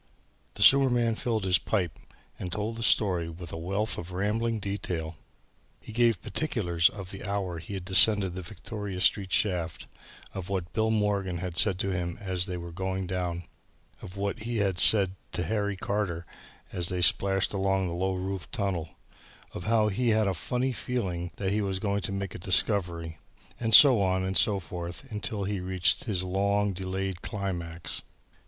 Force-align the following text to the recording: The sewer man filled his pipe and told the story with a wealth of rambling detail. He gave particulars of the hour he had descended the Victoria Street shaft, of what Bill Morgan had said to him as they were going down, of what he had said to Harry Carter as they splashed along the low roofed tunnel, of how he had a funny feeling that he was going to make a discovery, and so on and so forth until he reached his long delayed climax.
The 0.55 0.63
sewer 0.63 0.89
man 0.89 1.13
filled 1.13 1.43
his 1.43 1.59
pipe 1.59 1.99
and 2.39 2.51
told 2.51 2.75
the 2.75 2.81
story 2.81 3.29
with 3.29 3.53
a 3.53 3.55
wealth 3.55 3.99
of 3.99 4.13
rambling 4.13 4.57
detail. 4.57 5.15
He 5.79 5.91
gave 5.91 6.23
particulars 6.23 6.89
of 6.89 7.11
the 7.11 7.23
hour 7.23 7.59
he 7.59 7.75
had 7.75 7.85
descended 7.85 8.33
the 8.33 8.41
Victoria 8.41 8.99
Street 8.99 9.31
shaft, 9.31 9.85
of 10.33 10.49
what 10.49 10.73
Bill 10.73 10.89
Morgan 10.89 11.37
had 11.37 11.55
said 11.55 11.77
to 11.77 11.91
him 11.91 12.17
as 12.19 12.47
they 12.47 12.57
were 12.57 12.71
going 12.71 13.05
down, 13.05 13.43
of 14.01 14.17
what 14.17 14.39
he 14.39 14.57
had 14.57 14.79
said 14.79 15.11
to 15.33 15.43
Harry 15.43 15.77
Carter 15.77 16.25
as 16.73 16.87
they 16.89 17.03
splashed 17.03 17.53
along 17.53 17.87
the 17.87 17.93
low 17.93 18.15
roofed 18.15 18.51
tunnel, 18.51 18.89
of 19.53 19.65
how 19.65 19.89
he 19.89 20.09
had 20.09 20.27
a 20.27 20.33
funny 20.33 20.71
feeling 20.73 21.29
that 21.35 21.51
he 21.51 21.61
was 21.61 21.77
going 21.77 22.01
to 22.01 22.11
make 22.11 22.33
a 22.33 22.39
discovery, 22.39 23.19
and 23.59 23.75
so 23.75 24.01
on 24.01 24.23
and 24.25 24.35
so 24.35 24.59
forth 24.59 25.05
until 25.11 25.43
he 25.43 25.59
reached 25.59 26.05
his 26.05 26.23
long 26.23 26.73
delayed 26.73 27.21
climax. 27.21 28.01